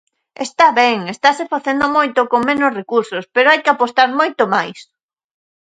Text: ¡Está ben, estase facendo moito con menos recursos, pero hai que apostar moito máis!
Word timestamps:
¡Está 0.45 0.67
ben, 0.81 0.97
estase 1.15 1.43
facendo 1.53 1.85
moito 1.97 2.19
con 2.31 2.41
menos 2.49 2.71
recursos, 2.79 3.23
pero 3.33 3.49
hai 3.49 3.59
que 3.63 3.71
apostar 3.73 4.09
moito 4.19 4.43
máis! 4.53 4.79